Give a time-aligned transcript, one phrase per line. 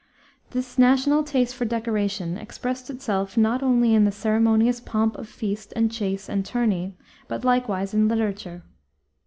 [0.49, 5.73] This national taste for decoration expressed itself not only in the ceremonious pomp of feast
[5.75, 8.63] and chase and tourney, but likewise in literature.